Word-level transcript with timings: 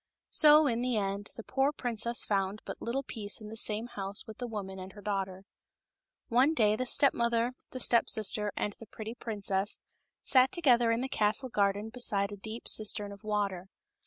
So, 0.31 0.65
in 0.65 0.81
the 0.81 0.97
end, 0.97 1.29
the 1.35 1.43
poor 1.43 1.71
princess 1.71 2.25
found 2.25 2.61
but 2.65 2.81
little 2.81 3.03
peace 3.03 3.39
in 3.39 3.49
the 3.49 3.55
same 3.55 3.85
house 3.85 4.25
with 4.25 4.39
the 4.39 4.47
woman 4.47 4.79
and 4.79 4.93
her 4.93 5.01
daughter. 5.03 5.45
One 6.27 6.55
day 6.55 6.75
the 6.75 6.87
step 6.87 7.13
mother, 7.13 7.53
the 7.69 7.79
step 7.79 8.09
sister, 8.09 8.51
and 8.57 8.73
the 8.79 8.87
pretty 8.87 9.13
princess 9.13 9.79
sat 10.23 10.51
together 10.51 10.91
in 10.91 11.01
the 11.01 11.07
castle 11.07 11.49
garden 11.49 11.89
beside 11.89 12.31
a 12.31 12.35
deep 12.35 12.67
cistern 12.67 13.11
of 13.11 13.23
water. 13.23 13.67